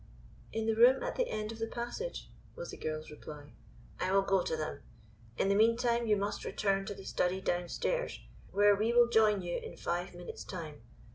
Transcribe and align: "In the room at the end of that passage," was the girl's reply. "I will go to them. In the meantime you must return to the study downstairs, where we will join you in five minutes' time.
"In 0.51 0.65
the 0.65 0.73
room 0.73 1.03
at 1.03 1.15
the 1.15 1.27
end 1.29 1.51
of 1.51 1.59
that 1.59 1.69
passage," 1.69 2.27
was 2.55 2.71
the 2.71 2.77
girl's 2.77 3.11
reply. 3.11 3.53
"I 3.99 4.11
will 4.11 4.23
go 4.23 4.41
to 4.41 4.57
them. 4.57 4.81
In 5.37 5.47
the 5.47 5.53
meantime 5.53 6.07
you 6.07 6.17
must 6.17 6.43
return 6.43 6.87
to 6.87 6.95
the 6.95 7.03
study 7.03 7.39
downstairs, 7.39 8.19
where 8.49 8.75
we 8.75 8.93
will 8.93 9.09
join 9.09 9.43
you 9.43 9.59
in 9.59 9.77
five 9.77 10.15
minutes' 10.15 10.43
time. 10.43 10.81